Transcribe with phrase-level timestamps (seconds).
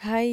[0.00, 0.32] Hej,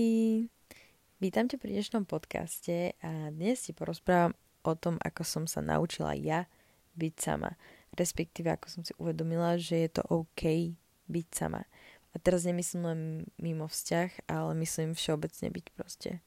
[1.19, 4.31] vítam ťa pri dnešnom podcaste a dnes si porozprávam
[4.63, 6.47] o tom, ako som sa naučila ja
[6.95, 7.51] byť sama.
[7.91, 10.71] Respektíve, ako som si uvedomila, že je to OK
[11.11, 11.67] byť sama.
[11.67, 13.01] A teraz nemyslím len
[13.35, 16.23] mimo vzťah, ale myslím všeobecne byť proste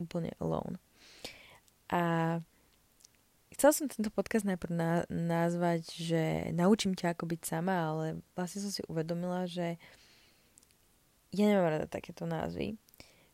[0.00, 0.80] úplne alone.
[1.92, 2.40] A
[3.52, 8.64] chcela som tento podcast najprv na- nazvať, že naučím ťa ako byť sama, ale vlastne
[8.64, 9.76] som si uvedomila, že
[11.32, 12.76] ja nemám rada takéto názvy.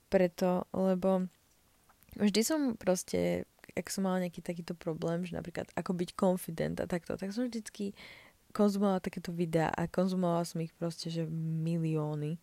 [0.09, 1.27] Preto, lebo
[2.16, 6.88] vždy som proste, ak som mala nejaký takýto problém, že napríklad ako byť confident a
[6.88, 7.93] takto, tak som vždycky
[8.57, 11.29] konzumovala takéto videá a konzumovala som ich proste, že
[11.69, 12.41] milióny.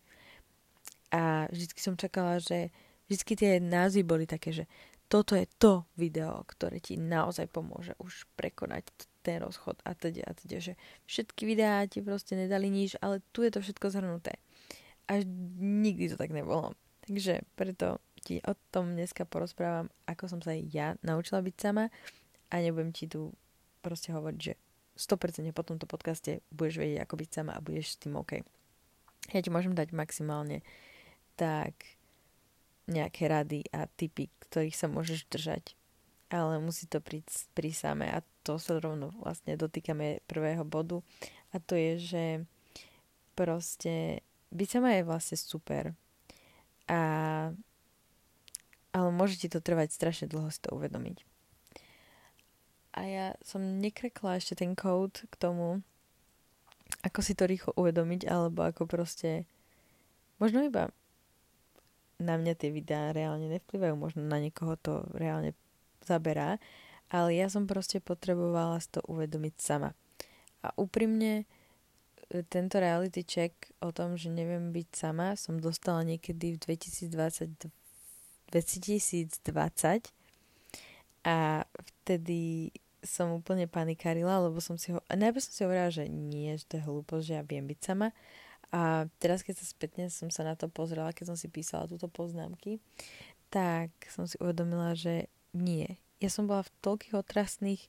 [1.10, 2.70] A vždycky som čakala, že
[3.10, 4.64] vždycky tie názvy boli také, že
[5.06, 8.86] toto je to video, ktoré ti naozaj pomôže už prekonať
[9.22, 10.74] ten rozchod a teda a teda, že
[11.06, 14.38] všetky videá ti proste nedali nič, ale tu je to všetko zhrnuté
[15.06, 15.26] až
[15.58, 16.74] nikdy to tak nebolo.
[17.06, 21.86] Takže preto ti o tom dneska porozprávam, ako som sa aj ja naučila byť sama
[22.50, 23.30] a nebudem ti tu
[23.78, 24.58] proste hovoriť, že
[24.98, 28.42] 100% po tomto podcaste budeš vedieť, ako byť sama a budeš s tým OK.
[29.30, 30.66] Ja ti môžem dať maximálne
[31.38, 31.98] tak
[32.90, 35.78] nejaké rady a typy, ktorých sa môžeš držať.
[36.26, 41.02] Ale musí to prísť pri same a to sa rovno vlastne dotýkame prvého bodu
[41.54, 42.24] a to je, že
[43.38, 44.25] proste
[44.56, 45.92] byť sama je vlastne super.
[46.88, 47.00] A,
[48.96, 51.22] ale môže ti to trvať strašne dlho si to uvedomiť.
[52.96, 55.84] A ja som nekrekla ešte ten kód k tomu,
[57.04, 59.44] ako si to rýchlo uvedomiť, alebo ako proste...
[60.40, 60.92] Možno iba
[62.16, 65.52] na mňa tie videá reálne nevplyvajú, možno na niekoho to reálne
[66.00, 66.56] zaberá,
[67.12, 69.92] ale ja som proste potrebovala si to uvedomiť sama.
[70.64, 71.44] A úprimne
[72.50, 77.70] tento reality check o tom, že neviem byť sama, som dostala niekedy v 2020,
[78.50, 80.10] 2020
[81.26, 82.70] a vtedy
[83.06, 84.98] som úplne panikarila, lebo som si ho...
[85.06, 88.10] Najprv som si hovorila, že nie, že to je hlúposť, že ja viem byť sama.
[88.74, 92.10] A teraz, keď sa spätne som sa na to pozrela, keď som si písala túto
[92.10, 92.82] poznámky,
[93.46, 95.86] tak som si uvedomila, že nie.
[96.18, 97.86] Ja som bola v toľkých otrasných,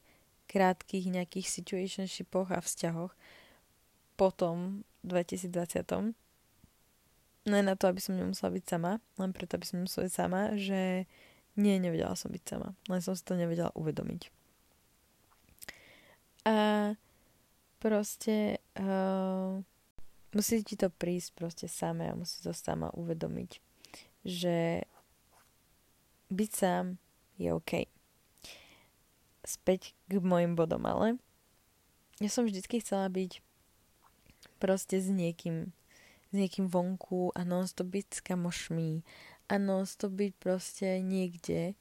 [0.48, 3.12] krátkých nejakých situationshipoch a vzťahoch,
[4.18, 6.18] potom 2020.
[7.48, 10.42] Len na to, aby som nemusela byť sama, len preto, aby som nemusela byť sama,
[10.60, 11.08] že
[11.56, 12.76] nie, nevedela som byť sama.
[12.92, 14.28] Len som si to nevedela uvedomiť.
[16.44, 16.58] A
[17.80, 19.60] proste uh,
[20.36, 23.60] musí ti to prísť proste samé a musí to sama uvedomiť,
[24.28, 24.84] že
[26.28, 27.00] byť sám
[27.40, 27.88] je OK.
[29.48, 31.16] Späť k mojim bodom, ale
[32.20, 33.40] ja som vždycky chcela byť
[34.58, 35.72] proste s niekým,
[36.30, 39.06] s niekým vonku a non-stop byť s kamošmi
[39.48, 41.78] a non-stop byť proste niekde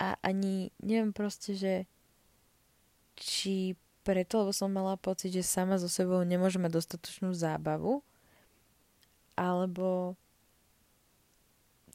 [0.00, 1.74] a ani neviem proste, že
[3.20, 8.00] či preto, lebo som mala pocit, že sama so sebou nemôžem mať dostatočnú zábavu,
[9.36, 10.16] alebo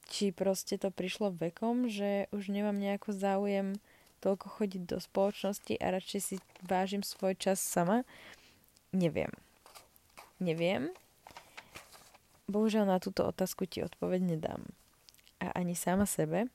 [0.06, 3.82] či proste to prišlo vekom, že už nemám nejaký záujem
[4.22, 8.06] toľko chodiť do spoločnosti a radšej si vážim svoj čas sama.
[8.94, 9.34] Neviem.
[10.38, 10.92] Neviem.
[12.46, 14.62] Bohužiaľ na túto otázku ti odpoveď nedám.
[15.42, 16.48] A ani sama sebe.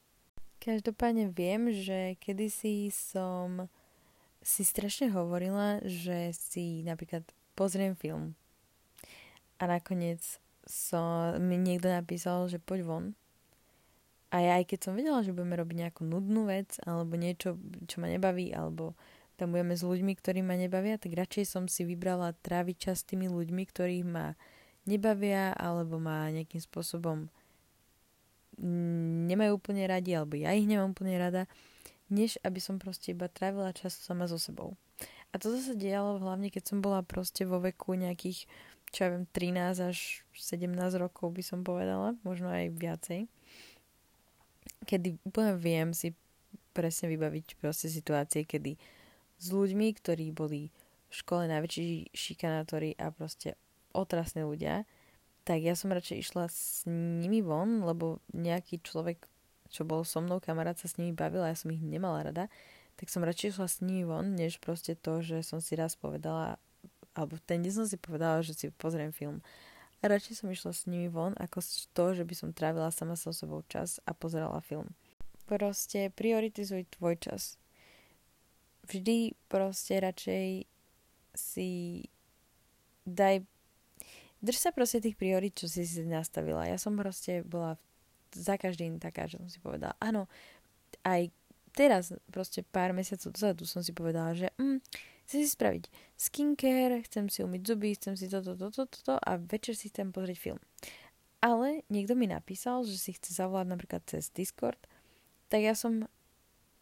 [0.61, 3.67] Každopádne viem, že kedysi som
[4.41, 7.25] si strašne hovorila, že si napríklad
[7.57, 8.37] pozriem film
[9.61, 13.05] a nakoniec som, mi niekto napísal, že poď von.
[14.33, 18.01] A ja aj keď som vedela, že budeme robiť nejakú nudnú vec alebo niečo, čo
[18.01, 18.97] ma nebaví, alebo
[19.41, 23.09] tam budeme s ľuďmi, ktorí ma nebavia, tak radšej som si vybrala tráviť čas s
[23.09, 24.37] tými ľuďmi, ktorí ma
[24.85, 27.25] nebavia alebo ma nejakým spôsobom
[29.25, 31.49] nemajú úplne radi, alebo ja ich nemám úplne rada,
[32.13, 34.77] než aby som proste iba trávila čas sama so sebou.
[35.33, 38.45] A toto sa dialo hlavne, keď som bola proste vo veku nejakých,
[38.93, 40.69] čo ja viem, 13 až 17
[41.01, 43.25] rokov by som povedala, možno aj viacej.
[44.85, 46.13] Kedy úplne viem si
[46.75, 48.75] presne vybaviť proste situácie, kedy
[49.41, 50.69] s ľuďmi, ktorí boli
[51.09, 53.57] v škole najväčší šikanátori a proste
[53.91, 54.85] otrasné ľudia,
[55.43, 59.25] tak ja som radšej išla s nimi von, lebo nejaký človek,
[59.73, 62.45] čo bol so mnou, kamarát sa s nimi bavil a ja som ich nemala rada,
[62.95, 66.61] tak som radšej išla s nimi von, než proste to, že som si raz povedala,
[67.17, 69.41] alebo ten deň som si povedala, že si pozriem film.
[70.05, 71.59] A radšej som išla s nimi von, ako
[71.97, 74.93] to, že by som trávila sama so sebou čas a pozerala film.
[75.49, 77.61] Proste prioritizuj tvoj čas
[78.87, 80.47] vždy proste radšej
[81.35, 81.69] si
[83.05, 83.45] daj
[84.41, 86.65] drž sa proste tých priorit, čo si si nastavila.
[86.65, 87.77] Ja som proste bola
[88.33, 90.25] za každým taká, že som si povedala, áno,
[91.05, 91.29] aj
[91.75, 94.79] teraz, proste pár mesiacov dozadu som si povedala, že mm,
[95.27, 95.83] chcem si spraviť
[96.17, 100.09] skincare, chcem si umyť zuby, chcem si toto, toto, toto to, a večer si chcem
[100.11, 100.59] pozrieť film.
[101.41, 104.77] Ale niekto mi napísal, že si chce zavolať napríklad cez Discord,
[105.49, 106.07] tak ja som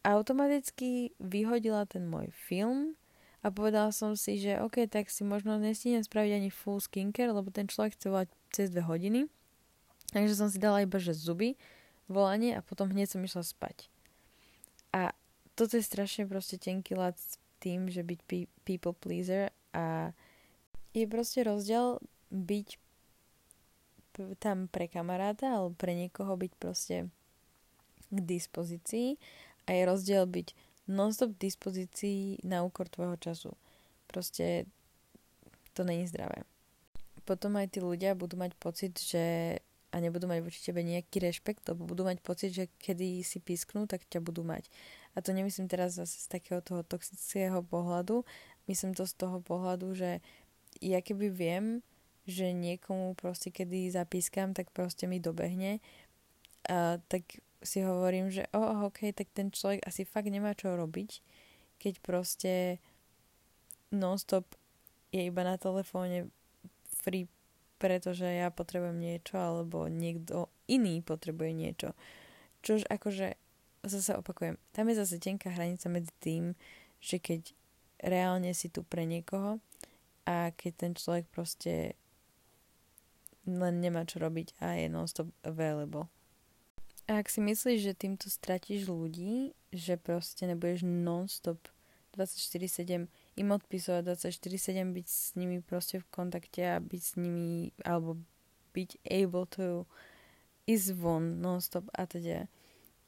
[0.04, 2.96] automaticky vyhodila ten môj film
[3.44, 7.51] a povedala som si, že OK, tak si možno nestínem spraviť ani full skincare, lebo
[7.51, 9.22] ten človek chce volať cez dve hodiny.
[10.12, 11.56] Takže som si dala iba, že zuby,
[12.10, 13.88] volanie a potom hneď som išla spať.
[14.92, 15.13] A
[15.54, 18.19] toto je strašne proste tenký lat s tým, že byť
[18.66, 20.16] people pleaser a
[20.95, 22.02] je proste rozdiel
[22.34, 22.68] byť
[24.42, 27.07] tam pre kamaráta alebo pre niekoho byť proste
[28.10, 29.22] k dispozícii
[29.69, 30.57] a je rozdiel byť
[30.89, 33.54] non-stop v dispozícii na úkor tvojho času.
[34.10, 34.66] Proste
[35.77, 36.42] to není zdravé.
[37.30, 39.57] Potom aj tí ľudia budú mať pocit, že
[39.89, 43.89] a nebudú mať voči tebe nejaký rešpekt, lebo budú mať pocit, že kedy si písknú,
[43.89, 44.69] tak ťa budú mať.
[45.18, 48.21] A to nemyslím teraz zase z takého toho toxického pohľadu,
[48.69, 50.21] myslím to z toho pohľadu, že
[50.77, 51.66] ja keby viem,
[52.30, 55.81] že niekomu proste kedy zapískam, tak proste mi dobehne,
[56.69, 61.19] a, tak si hovorím, že oh, ok, tak ten človek asi fakt nemá čo robiť,
[61.79, 62.53] keď proste
[63.91, 64.45] non-stop
[65.09, 66.29] je iba na telefóne
[67.01, 67.25] free,
[67.81, 71.89] pretože ja potrebujem niečo, alebo niekto iný potrebuje niečo.
[72.61, 73.39] Čož akože,
[73.88, 76.53] zase opakujem, tam je zase tenká hranica medzi tým,
[77.00, 77.56] že keď
[78.03, 79.63] reálne si tu pre niekoho
[80.27, 81.95] a keď ten človek proste
[83.47, 86.11] len nemá čo robiť a je non-stop available.
[87.09, 91.57] A ak si myslíš, že týmto stratíš ľudí, že proste nebudeš non-stop
[92.13, 98.21] 24-7 im odpisovať 24-7, byť s nimi proste v kontakte a byť s nimi, alebo
[98.77, 99.89] byť able to
[100.69, 102.45] ísť von non-stop a teda.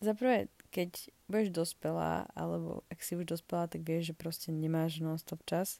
[0.02, 5.46] Zaprvé, keď budeš dospelá, alebo ak si už dospelá, tak vieš, že proste nemáš non-stop
[5.46, 5.78] čas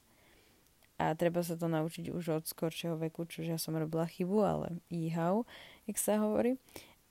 [0.94, 4.78] a treba sa to naučiť už od skoršieho veku, čo ja som robila chybu, ale
[4.94, 5.42] íhau,
[5.90, 6.54] jak sa hovorí.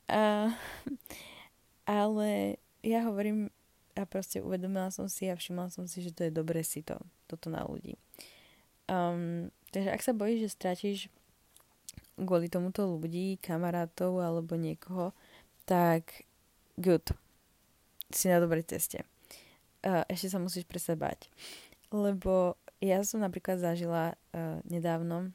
[0.08, 0.54] A,
[1.86, 3.54] ale ja hovorím
[3.96, 6.96] a proste uvedomila som si a všimla som si, že to je dobre si to,
[7.28, 8.00] toto na ľudí.
[8.88, 11.00] Um, takže ak sa bojíš, že stratíš
[12.16, 15.12] kvôli tomuto ľudí, kamarátov alebo niekoho,
[15.68, 16.26] tak
[16.80, 17.04] good.
[18.12, 19.04] Si na dobrej ceste.
[19.82, 21.20] Uh, ešte sa musíš presať bať.
[21.92, 25.32] Lebo ja som napríklad zažila uh, nedávno,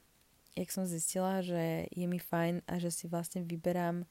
[0.57, 4.09] jak som zistila, že je mi fajn a že si vlastne vyberám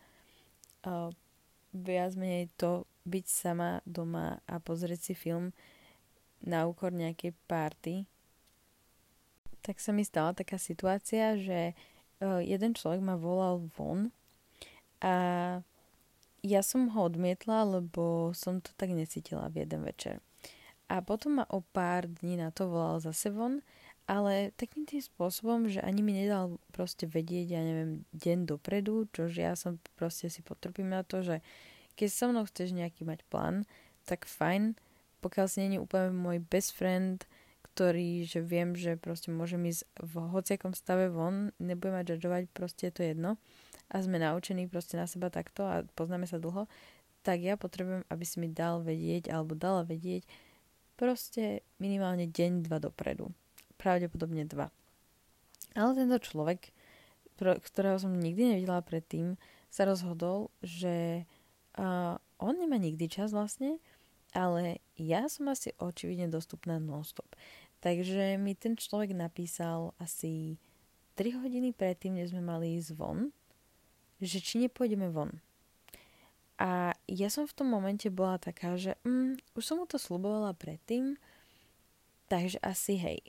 [1.72, 5.54] viac menej to byť sama doma a pozrieť si film
[6.42, 8.06] na úkor nejakej party,
[9.62, 11.74] tak sa mi stala taká situácia, že
[12.22, 14.14] uh, jeden človek ma volal von
[15.02, 15.14] a
[16.46, 20.22] ja som ho odmietla, lebo som to tak necítila v jeden večer.
[20.86, 23.58] A potom ma o pár dní na to volal zase von
[24.06, 29.42] ale takým tým spôsobom, že ani mi nedal proste vedieť, ja neviem, deň dopredu, čože
[29.42, 31.42] ja som proste si potrpím na to, že
[31.98, 33.66] keď so mnou chceš nejaký mať plán,
[34.06, 34.78] tak fajn,
[35.18, 37.26] pokiaľ si není úplne môj best friend,
[37.74, 42.88] ktorý, že viem, že proste môžem ísť v hociakom stave von, nebudem ma judgeovať, proste
[42.88, 43.30] je to jedno.
[43.90, 46.70] A sme naučení proste na seba takto a poznáme sa dlho,
[47.26, 50.22] tak ja potrebujem, aby si mi dal vedieť alebo dala vedieť
[50.94, 53.34] proste minimálne deň, dva dopredu
[53.76, 54.72] pravdepodobne dva.
[55.76, 56.72] Ale tento človek,
[57.38, 59.36] ktorého som nikdy nevidela predtým,
[59.68, 61.28] sa rozhodol, že
[61.76, 63.76] uh, on nemá nikdy čas vlastne,
[64.32, 67.28] ale ja som asi očividne dostupná non-stop.
[67.84, 70.56] Takže mi ten človek napísal asi
[71.20, 73.32] 3 hodiny predtým, než sme mali ísť von,
[74.20, 75.44] že či nepôjdeme von.
[76.56, 80.56] A ja som v tom momente bola taká, že mm, už som mu to slubovala
[80.56, 81.20] predtým,
[82.32, 83.20] takže asi hej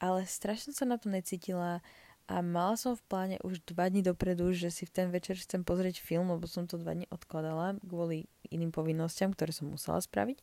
[0.00, 1.84] ale strašne sa na to necítila
[2.30, 5.66] a mala som v pláne už dva dní dopredu, že si v ten večer chcem
[5.66, 10.38] pozrieť film, lebo som to dva dní odkladala kvôli iným povinnostiam, ktoré som musela spraviť.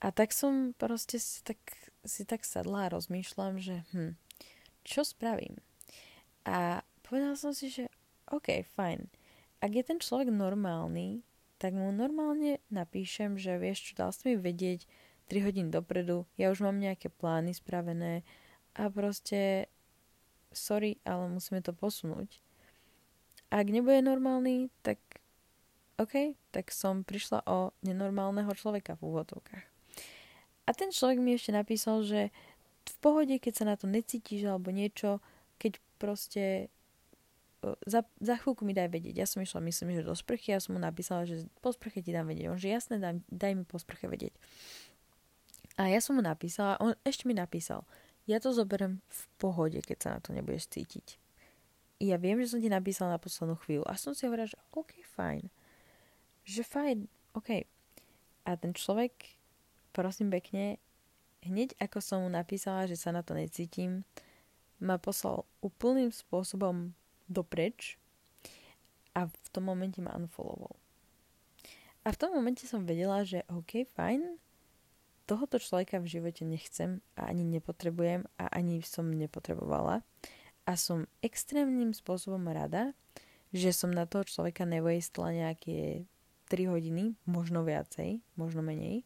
[0.00, 1.60] A tak som proste si tak,
[2.08, 4.16] si tak sadla a rozmýšľam, že hm,
[4.80, 5.60] čo spravím?
[6.48, 7.92] A povedala som si, že
[8.32, 9.12] OK, fajn.
[9.60, 11.20] Ak je ten človek normálny,
[11.60, 14.88] tak mu normálne napíšem, že vieš čo, dal si mi vedieť
[15.28, 18.24] 3 hodín dopredu, ja už mám nejaké plány spravené,
[18.78, 19.66] a proste
[20.54, 22.40] sorry, ale musíme to posunúť.
[23.50, 25.00] Ak nebude normálny, tak
[25.98, 29.66] OK, tak som prišla o nenormálneho človeka v úvodovkách.
[30.68, 32.30] A ten človek mi ešte napísal, že
[32.86, 35.18] v pohode, keď sa na to necítiš alebo niečo,
[35.58, 36.70] keď proste
[37.82, 39.18] za, za chvíľku mi daj vedieť.
[39.18, 42.14] Ja som išla, myslím, že do sprchy, ja som mu napísala, že po sprche ti
[42.14, 42.46] dám vedieť.
[42.46, 44.30] On že jasné, daj, daj mi po sprche vedieť.
[45.78, 47.82] A ja som mu napísala, on ešte mi napísal,
[48.28, 51.16] ja to zoberiem v pohode, keď sa na to nebudeš cítiť.
[51.98, 55.00] Ja viem, že som ti napísala na poslednú chvíľu a som si hovorila, že OK,
[55.16, 55.48] fajn.
[56.44, 56.98] Že fajn,
[57.34, 57.64] OK.
[58.44, 59.34] A ten človek,
[59.96, 60.76] prosím pekne,
[61.42, 64.04] hneď ako som mu napísala, že sa na to necítim,
[64.78, 66.94] ma poslal úplným spôsobom
[67.26, 67.98] dopreč
[69.16, 70.76] a v tom momente ma unfollowoval.
[72.06, 74.38] A v tom momente som vedela, že OK, fajn,
[75.28, 80.00] tohoto človeka v živote nechcem a ani nepotrebujem a ani som nepotrebovala.
[80.64, 82.96] A som extrémnym spôsobom rada,
[83.52, 86.08] že som na toho človeka nevojistila nejaké
[86.48, 89.04] 3 hodiny, možno viacej, možno menej,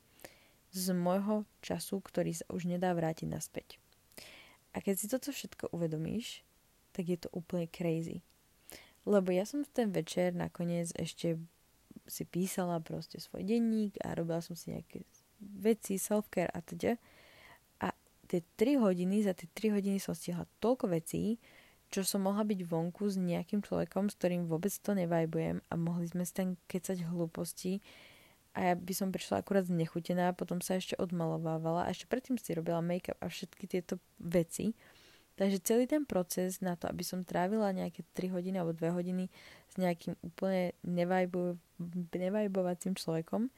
[0.70, 3.82] z môjho času, ktorý sa už nedá vrátiť naspäť.
[4.72, 6.46] A keď si toto všetko uvedomíš,
[6.96, 8.24] tak je to úplne crazy.
[9.04, 11.36] Lebo ja som v ten večer nakoniec ešte
[12.06, 15.04] si písala proste svoj denník a robila som si nejaké
[15.42, 16.94] veci, self-care a teda.
[17.82, 17.90] A
[18.30, 21.42] tie 3 hodiny, za tie 3 hodiny som stihla toľko vecí,
[21.92, 26.08] čo som mohla byť vonku s nejakým človekom, s ktorým vôbec to nevajbujem a mohli
[26.08, 27.84] sme si tam kecať hlúposti
[28.52, 32.52] a ja by som prišla akurát znechutená, potom sa ešte odmalovávala a ešte predtým si
[32.52, 34.76] robila make-up a všetky tieto veci.
[35.40, 39.32] Takže celý ten proces na to, aby som trávila nejaké 3 hodiny alebo 2 hodiny
[39.72, 41.56] s nejakým úplne nevajbo,
[42.12, 43.48] nevajbovacím človekom,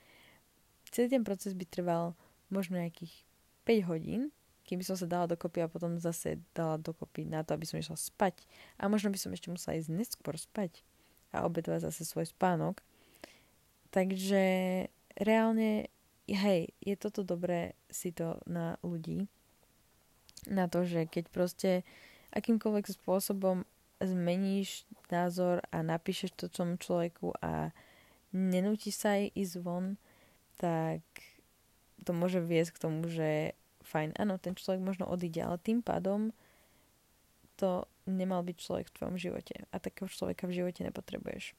[0.94, 2.14] celý ten proces by trval
[2.54, 3.26] možno nejakých
[3.66, 4.30] 5 hodín,
[4.64, 7.82] kým by som sa dala dokopy a potom zase dala dokopy na to, aby som
[7.82, 8.46] išla spať.
[8.80, 10.86] A možno by som ešte musela ísť neskôr spať
[11.34, 12.80] a obetovať zase svoj spánok.
[13.90, 14.42] Takže
[15.18, 15.90] reálne,
[16.30, 19.26] hej, je toto dobré si to na ľudí,
[20.48, 21.70] na to, že keď proste
[22.32, 23.68] akýmkoľvek spôsobom
[24.02, 27.70] zmeníš názor a napíšeš to tomu človeku a
[28.34, 29.94] nenúti sa aj ísť von,
[30.56, 31.00] tak
[32.04, 36.32] to môže viesť k tomu, že fajn, áno, ten človek možno odíde, ale tým pádom
[37.54, 41.54] to nemal byť človek v tvojom živote a takého človeka v živote nepotrebuješ.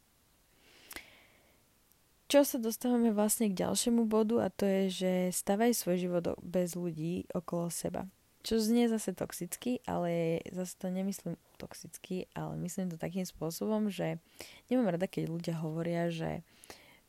[2.25, 6.73] Čo sa dostávame vlastne k ďalšiemu bodu a to je, že stavaj svoj život bez
[6.73, 8.09] ľudí okolo seba.
[8.41, 14.21] Čo znie zase toxicky, ale zase to nemyslím toxicky, ale myslím to takým spôsobom, že
[14.69, 16.41] nemám rada, keď ľudia hovoria, že,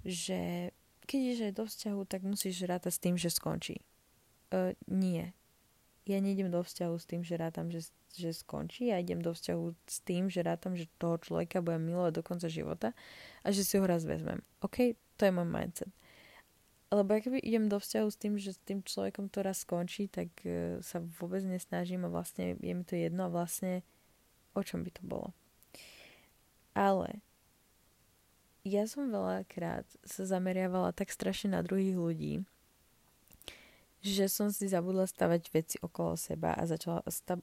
[0.04, 0.72] že
[1.06, 3.80] keď ideš aj do vzťahu, tak musíš rátať s tým, že skončí.
[4.50, 5.30] Uh, nie.
[6.06, 8.90] Ja nejdem do vzťahu s tým, že rátam, že, že skončí.
[8.90, 12.46] Ja idem do vzťahu s tým, že rátam, že toho človeka budem milovať do konca
[12.46, 12.94] života
[13.42, 14.38] a že si ho raz vezmem.
[14.62, 14.94] OK?
[15.18, 15.90] To je môj mindset.
[16.94, 20.30] Lebo ak idem do vzťahu s tým, že s tým človekom to raz skončí, tak
[20.46, 23.82] uh, sa vôbec nesnažím a vlastne je mi to jedno a vlastne
[24.54, 25.34] o čom by to bolo.
[26.76, 27.18] Ale
[28.66, 32.42] ja som veľakrát sa zameriavala tak strašne na druhých ľudí,
[34.02, 37.38] že som si zabudla stavať veci okolo seba a začala stav...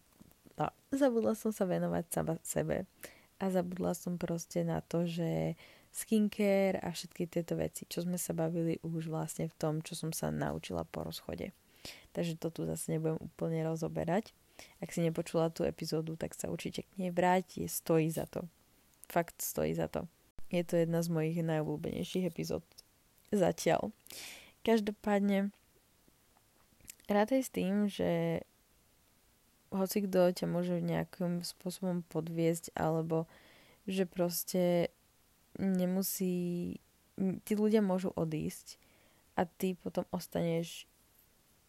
[0.60, 2.84] no, zabudla som sa venovať sama sebe
[3.39, 5.56] a zabudla som proste na to, že
[5.96, 10.12] skincare a všetky tieto veci, čo sme sa bavili už vlastne v tom, čo som
[10.12, 11.56] sa naučila po rozchode.
[12.12, 14.36] Takže to tu zase nebudem úplne rozoberať.
[14.84, 18.48] Ak si nepočula tú epizódu, tak sa určite k nej vráť, stojí za to.
[19.08, 20.08] Fakt stojí za to.
[20.53, 22.62] Je to jedna z mojich najobľúbenejších epizód
[23.33, 23.89] zatiaľ.
[24.62, 25.50] Každopádne
[27.10, 28.45] rátaj s tým, že
[29.74, 33.25] hoci kto ťa môže nejakým spôsobom podviesť alebo
[33.89, 34.93] že proste
[35.57, 36.77] nemusí
[37.17, 38.77] tí ľudia môžu odísť
[39.33, 40.86] a ty potom ostaneš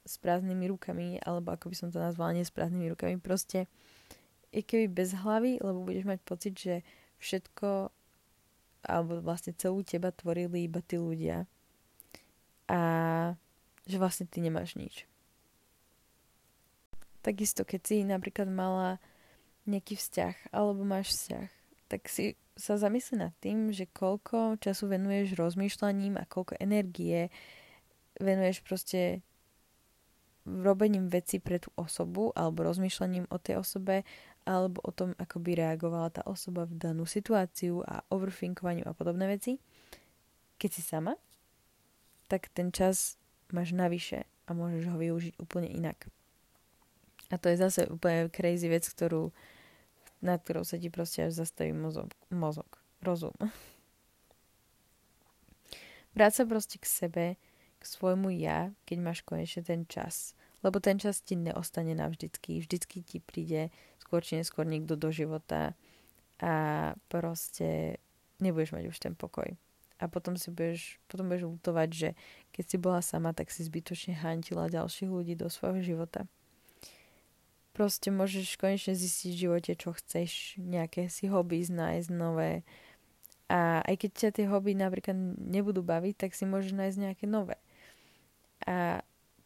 [0.04, 3.64] s prázdnymi rukami, alebo ako by som to nazvala, nie s prázdnymi rukami, proste
[4.52, 6.84] je keby bez hlavy, lebo budeš mať pocit, že
[7.24, 7.88] všetko
[8.84, 11.48] alebo vlastne celú teba tvorili iba tí ľudia
[12.68, 12.80] a
[13.84, 15.04] že vlastne ty nemáš nič.
[17.20, 19.00] Takisto, keď si napríklad mala
[19.64, 21.48] nejaký vzťah alebo máš vzťah,
[21.88, 27.32] tak si sa zamysli nad tým, že koľko času venuješ rozmýšľaním a koľko energie
[28.20, 29.24] venuješ proste
[30.44, 34.04] robením veci pre tú osobu alebo rozmýšľaním o tej osobe
[34.44, 39.28] alebo o tom, ako by reagovala tá osoba v danú situáciu a overthinkovaniu a podobné
[39.28, 39.56] veci.
[40.60, 41.16] Keď si sama,
[42.28, 43.16] tak ten čas
[43.52, 46.08] máš navyše a môžeš ho využiť úplne inak.
[47.32, 49.32] A to je zase úplne crazy vec, ktorú,
[50.20, 52.68] nad ktorou sa ti proste až zastaví mozog, mozog
[53.00, 53.36] rozum.
[56.14, 57.24] Vráť sa proste k sebe,
[57.80, 60.36] k svojmu ja, keď máš konečne ten čas.
[60.64, 62.62] Lebo ten čas ti neostane navždycky.
[62.64, 63.68] Vždycky ti príde
[64.04, 65.72] skôr či neskôr niekto do života
[66.36, 67.96] a proste
[68.44, 69.48] nebudeš mať už ten pokoj.
[69.96, 72.08] A potom si budeš, potom budeš lutovať, že
[72.52, 76.28] keď si bola sama, tak si zbytočne hantila ďalších ľudí do svojho života.
[77.72, 82.62] Proste môžeš konečne zistiť v živote, čo chceš, nejaké si hobby nájsť nové.
[83.48, 87.58] A aj keď ťa tie hobby napríklad nebudú baviť, tak si môžeš nájsť nejaké nové.
[88.66, 89.02] A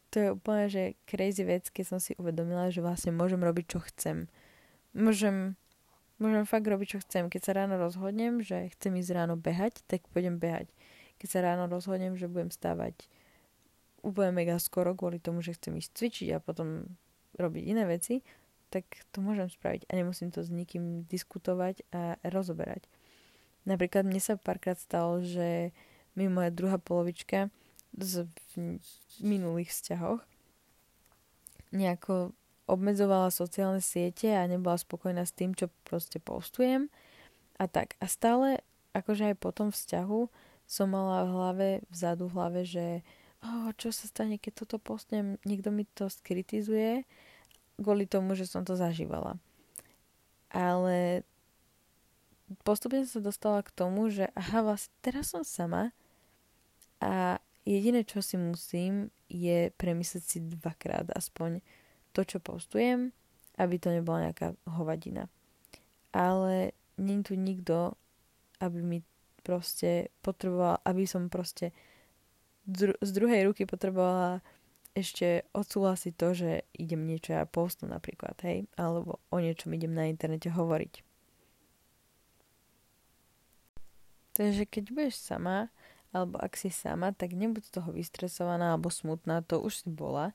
[0.09, 3.79] to je úplne, že crazy vec, keď som si uvedomila, že vlastne môžem robiť, čo
[3.93, 4.25] chcem.
[4.93, 5.59] Môžem
[6.19, 7.31] Môžem fakt robiť, čo chcem.
[7.31, 10.67] Keď sa ráno rozhodnem, že chcem ísť ráno behať, tak pôjdem behať.
[11.15, 13.07] Keď sa ráno rozhodnem, že budem stávať
[14.03, 16.91] úplne mega skoro kvôli tomu, že chcem ísť cvičiť a potom
[17.39, 18.19] robiť iné veci,
[18.67, 18.83] tak
[19.15, 22.83] to môžem spraviť a nemusím to s nikým diskutovať a rozoberať.
[23.63, 25.71] Napríklad mne sa párkrát stalo, že
[26.19, 27.47] mi moja druhá polovička
[27.95, 28.27] z
[29.23, 30.19] minulých vzťahoch
[31.71, 32.35] nejako
[32.69, 36.93] obmedzovala sociálne siete a nebola spokojná s tým, čo proste postujem
[37.57, 37.97] a tak.
[37.97, 38.61] A stále,
[38.93, 40.29] akože aj po tom vzťahu
[40.69, 42.85] som mala v hlave, vzadu v hlave, že
[43.41, 47.03] oh, čo sa stane, keď toto postnem, niekto mi to skritizuje
[47.79, 49.39] kvôli tomu, že som to zažívala.
[50.51, 51.23] Ale
[52.67, 55.95] postupne sa dostala k tomu, že aha, vlastne teraz som sama
[56.99, 61.63] a jediné, čo si musím, je premyslieť si dvakrát aspoň,
[62.13, 63.13] to, čo postujem,
[63.59, 65.27] aby to nebola nejaká hovadina.
[66.15, 67.95] Ale nie tu nikto,
[68.59, 68.99] aby mi
[69.43, 71.71] proste potreboval, aby som proste
[73.01, 74.45] z druhej ruky potrebovala
[74.93, 80.09] ešte odsúhlasiť to, že idem niečo ja postu napríklad, hej, alebo o niečom idem na
[80.09, 81.05] internete hovoriť.
[84.33, 85.67] Takže keď budeš sama,
[86.09, 90.33] alebo ak si sama, tak nebuď z toho vystresovaná alebo smutná, to už si bola.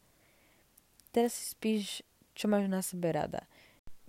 [1.14, 2.02] Teraz si spíš,
[2.34, 3.46] čo máš na sebe rada.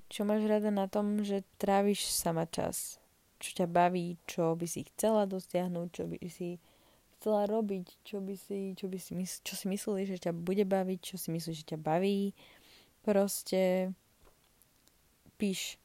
[0.09, 2.97] Čo máš rada na tom, že tráviš sama čas.
[3.37, 6.57] Čo ťa baví, čo by si chcela dosiahnuť, čo by si
[7.15, 10.65] chcela robiť, čo by si, čo by si mysl, čo si mysleli, že ťa bude
[10.65, 12.33] baviť, čo si myslíš, že ťa baví.
[13.05, 13.93] Proste
[15.37, 15.77] píš.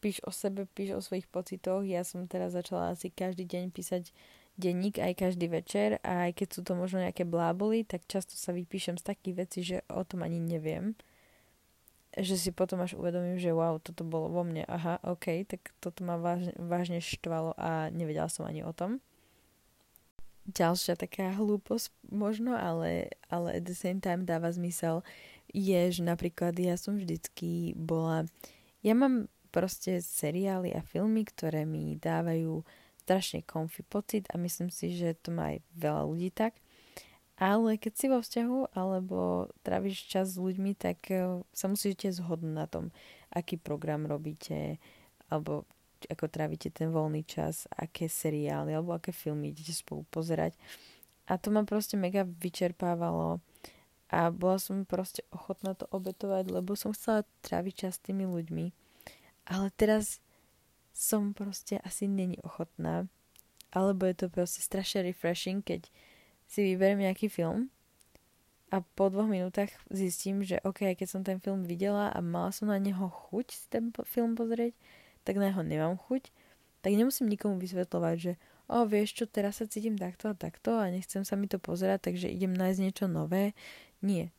[0.00, 1.84] Píš o sebe, píš o svojich pocitoch.
[1.84, 4.16] Ja som teraz začala asi každý deň písať
[4.54, 8.54] denník aj každý večer a aj keď sú to možno nejaké bláboli, tak často sa
[8.54, 10.94] vypíšem z takých vecí, že o tom ani neviem.
[12.14, 14.62] Že si potom až uvedomím, že wow, toto bolo vo mne.
[14.70, 19.02] Aha, ok, tak toto ma vážne, vážne štvalo a nevedela som ani o tom.
[20.46, 25.02] Ďalšia taká hlúposť možno, ale, ale at the same time dáva zmysel,
[25.50, 28.28] je, že napríklad ja som vždycky bola...
[28.84, 32.62] Ja mám proste seriály a filmy, ktoré mi dávajú
[33.04, 36.56] strašne comfy pocit a myslím si, že to má aj veľa ľudí tak.
[37.36, 42.54] Ale keď si vo vzťahu alebo tráviš čas s ľuďmi, tak e, sa musíte zhodnúť
[42.54, 42.94] na tom,
[43.34, 44.78] aký program robíte
[45.28, 45.66] alebo
[46.06, 50.54] ako trávite ten voľný čas, aké seriály alebo aké filmy idete spolu pozerať.
[51.26, 53.40] A to ma proste mega vyčerpávalo
[54.12, 58.70] a bola som proste ochotná to obetovať, lebo som chcela tráviť čas s tými ľuďmi.
[59.48, 60.23] Ale teraz
[60.94, 63.10] som proste asi není ochotná.
[63.74, 65.90] Alebo je to proste strašne refreshing, keď
[66.46, 67.74] si vyberiem nejaký film
[68.74, 72.70] a po dvoch minútach zistím, že ok, keď som ten film videla a mala som
[72.70, 74.74] na neho chuť ten film pozrieť,
[75.22, 76.34] tak na neho nemám chuť,
[76.82, 78.32] tak nemusím nikomu vysvetľovať, že
[78.66, 82.10] o, vieš čo, teraz sa cítim takto a takto a nechcem sa mi to pozerať,
[82.10, 83.54] takže idem nájsť niečo nové.
[84.02, 84.34] Nie.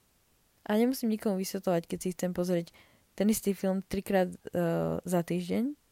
[0.68, 2.76] A nemusím nikomu vysvetľovať, keď si chcem pozrieť
[3.16, 5.85] ten istý film trikrát uh, za týždeň,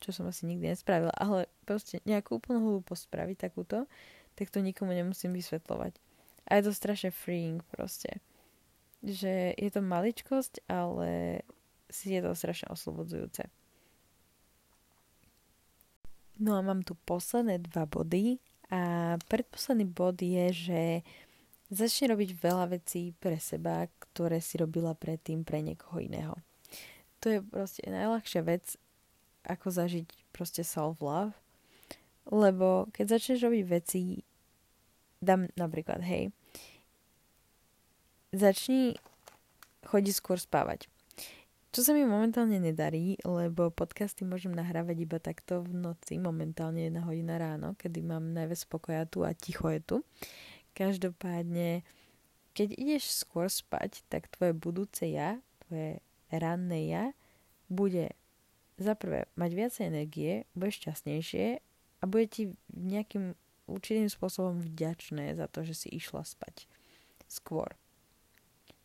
[0.00, 3.86] čo som asi nikdy nespravila, ale proste nejakú úplnú hlúposť spraviť takúto,
[4.34, 5.96] tak to nikomu nemusím vysvetľovať.
[6.50, 8.20] A je to strašne freeing proste.
[9.00, 11.40] Že je to maličkosť, ale
[11.88, 13.48] si je to strašne oslobodzujúce.
[16.42, 18.42] No a mám tu posledné dva body
[18.74, 20.82] a predposledný bod je, že
[21.70, 26.34] začne robiť veľa vecí pre seba, ktoré si robila predtým pre niekoho iného.
[27.22, 28.76] To je proste najľahšia vec
[29.44, 31.36] ako zažiť proste self-love.
[32.28, 34.24] Lebo keď začneš robiť veci,
[35.20, 36.32] dám napríklad, hej,
[38.32, 38.96] začni
[39.84, 40.88] chodiť skôr spávať.
[41.74, 47.02] Čo sa mi momentálne nedarí, lebo podcasty môžem nahrávať iba takto v noci, momentálne jedna
[47.02, 49.96] hodina ráno, kedy mám najviac spokoja tu a ticho je tu.
[50.78, 51.82] Každopádne,
[52.54, 55.98] keď ideš skôr spať, tak tvoje budúce ja, tvoje
[56.30, 57.04] ranné ja,
[57.66, 58.14] bude
[58.80, 61.46] za prvé mať viacej energie, budeš šťastnejšie
[62.00, 63.38] a bude ti nejakým
[63.70, 66.68] určitým spôsobom vďačné za to, že si išla spať
[67.30, 67.72] skôr.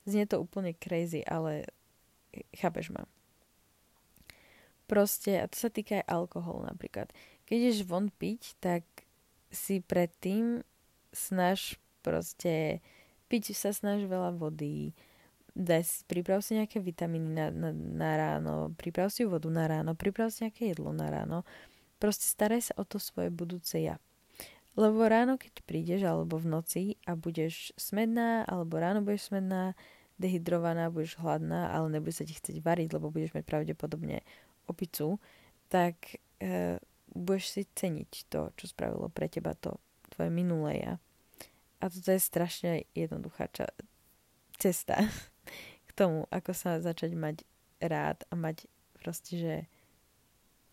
[0.08, 1.68] Znie to úplne crazy, ale
[2.56, 3.04] chápeš ma.
[4.90, 7.14] Proste, a to sa týka aj alkoholu napríklad.
[7.46, 8.82] Keď ideš von piť, tak
[9.54, 10.66] si predtým
[11.14, 12.82] snaž proste
[13.30, 14.98] piť sa snaž veľa vody,
[15.60, 19.92] daj si, priprav si nejaké vitamíny na, na, na ráno, priprav si vodu na ráno,
[19.92, 21.44] priprav si nejaké jedlo na ráno.
[22.00, 24.00] Proste staraj sa o to svoje budúce ja.
[24.80, 29.76] Lebo ráno, keď prídeš, alebo v noci a budeš smedná, alebo ráno budeš smedná,
[30.16, 34.24] dehydrovaná, budeš hladná, ale nebude sa ti chcieť variť, lebo budeš mať pravdepodobne
[34.72, 35.20] opicu,
[35.68, 36.80] tak e,
[37.12, 39.80] budeš si ceniť to, čo spravilo pre teba to
[40.16, 40.94] tvoje minulé ja.
[41.80, 43.72] A toto je strašne jednoduchá ča-
[44.60, 45.08] cesta
[46.00, 47.44] tomu, ako sa začať mať
[47.84, 49.56] rád a mať proste, že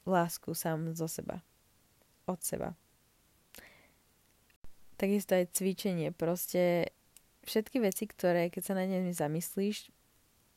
[0.06, 1.42] lásku sám zo seba.
[2.30, 2.78] Od seba
[4.96, 6.10] takisto aj cvičenie.
[6.10, 6.92] Proste
[7.44, 9.92] všetky veci, ktoré keď sa na ne zamyslíš,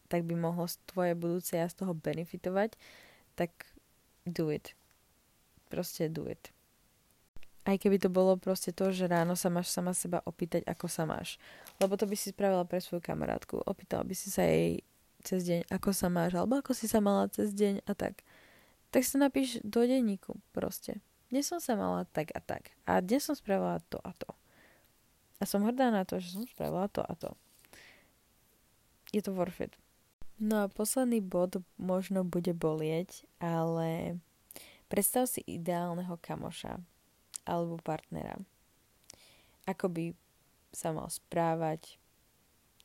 [0.09, 2.73] tak by mohlo tvoje budúce ja z toho benefitovať,
[3.37, 3.51] tak
[4.25, 4.73] do it.
[5.69, 6.49] Proste do it.
[7.67, 11.03] Aj keby to bolo proste to, že ráno sa máš sama seba opýtať, ako sa
[11.03, 11.37] máš.
[11.77, 13.61] Lebo to by si spravila pre svoju kamarátku.
[13.63, 14.81] Opýtala by si sa jej
[15.21, 18.23] cez deň, ako sa máš, alebo ako si sa mala cez deň a tak.
[18.89, 22.73] Tak sa napíš do denníku proste dnes som sa mala tak a tak.
[22.89, 24.33] A dnes som spravila to a to.
[25.37, 27.37] A som hrdá na to, že som spravila to a to.
[29.13, 29.77] Je to worth it.
[30.41, 34.17] No a posledný bod možno bude bolieť, ale
[34.89, 36.81] predstav si ideálneho kamoša
[37.49, 38.37] alebo partnera.
[39.65, 40.13] Ako by
[40.69, 41.97] sa mal správať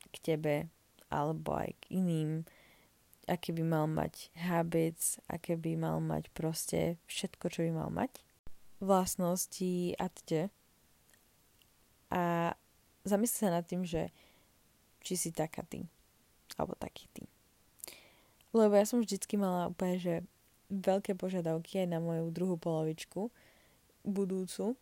[0.09, 0.55] k tebe
[1.13, 2.41] alebo aj k iným,
[3.29, 8.25] aké by mal mať habits, aké by mal mať proste všetko, čo by mal mať
[8.81, 10.41] vlastnosti a tde.
[12.13, 12.53] A
[13.07, 14.13] zamysli sa nad tým, že
[15.01, 15.85] či si taká ty.
[16.57, 17.25] Alebo taký ty.
[18.55, 20.13] Lebo ja som vždycky mala úplne, že
[20.71, 23.29] veľké požiadavky aj na moju druhú polovičku
[24.05, 24.77] budúcu.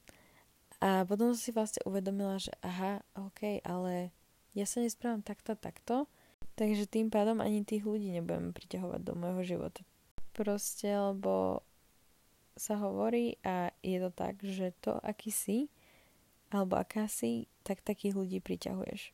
[0.83, 4.11] A potom som si vlastne uvedomila, že aha, ok, ale
[4.51, 6.11] ja sa nesprávam takto, takto,
[6.59, 9.81] takže tým pádom ani tých ľudí nebudem priťahovať do môjho života.
[10.35, 11.63] Proste, lebo
[12.53, 15.71] sa hovorí a je to tak, že to, aký si,
[16.53, 19.09] alebo aká si, tak takých ľudí priťahuješ.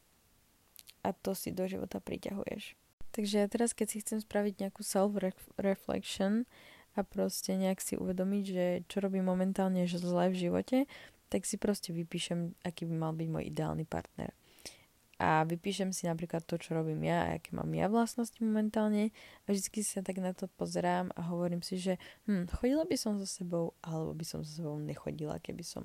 [1.08, 2.76] A to si do života priťahuješ.
[3.16, 6.44] Takže ja teraz, keď si chcem spraviť nejakú self-reflection
[7.00, 10.78] a proste nejak si uvedomiť, že čo robím momentálne zle v živote,
[11.32, 14.36] tak si proste vypíšem, aký by mal byť môj ideálny partner
[15.20, 19.12] a vypíšem si napríklad to, čo robím ja a aké mám ja vlastnosti momentálne
[19.46, 23.20] a vždy sa tak na to pozerám a hovorím si, že hm, chodila by som
[23.20, 25.84] so sebou alebo by som so sebou nechodila, keby som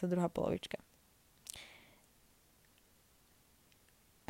[0.00, 0.80] tá druhá polovička.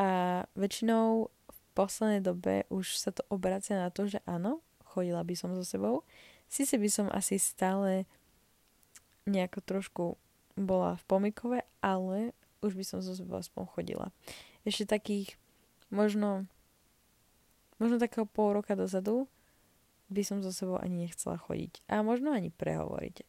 [0.02, 5.34] A väčšinou v poslednej dobe už sa to obracia na to, že áno, chodila by
[5.36, 6.02] som so sebou.
[6.48, 8.08] Sice by som asi stále
[9.28, 10.04] nejako trošku
[10.56, 12.32] bola v pomikove, ale
[12.64, 14.06] už by som zo sebou aspoň chodila.
[14.66, 15.36] Ešte takých
[15.92, 16.48] možno
[17.78, 19.30] možno takého pol roka dozadu
[20.10, 21.84] by som so sebou ani nechcela chodiť.
[21.86, 23.22] A možno ani prehovoriť.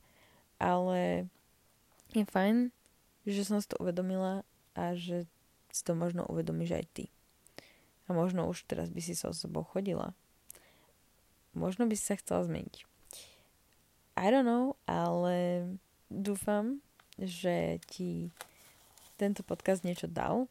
[0.58, 1.30] Ale
[2.16, 2.74] je fajn,
[3.28, 5.30] že som si to uvedomila a že
[5.70, 7.06] si to možno uvedomíš aj ty.
[8.10, 10.18] A možno už teraz by si so sebou chodila.
[11.58, 12.86] Možno by si sa chcela zmeniť.
[14.20, 15.64] I don't know, ale
[16.12, 16.84] dúfam,
[17.16, 18.36] že ti
[19.16, 20.48] tento podcast niečo dal.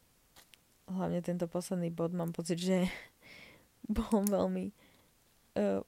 [0.89, 2.89] Hlavne tento posledný bod mám pocit, že
[3.89, 4.73] bol veľmi...
[5.57, 5.81] Uh,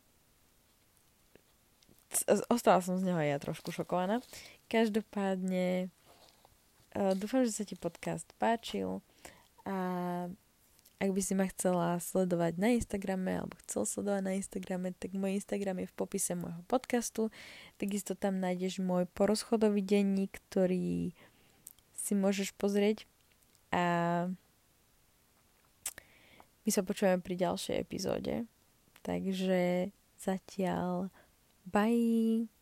[2.51, 4.19] ostala som z neho ja trošku šokovaná.
[4.67, 5.87] Každopádne
[6.97, 8.99] uh, dúfam, že sa ti podcast páčil
[9.65, 9.77] a
[11.01, 15.41] ak by si ma chcela sledovať na Instagrame alebo chcel sledovať na Instagrame, tak môj
[15.41, 17.33] Instagram je v popise môjho podcastu.
[17.81, 21.17] Takisto tam nájdeš môj porozchodový denník, ktorý
[21.97, 23.09] si môžeš pozrieť
[23.73, 24.29] a
[26.61, 28.45] my sa počujeme pri ďalšej epizóde.
[29.01, 29.89] Takže
[30.21, 31.09] zatiaľ
[31.65, 32.60] bye!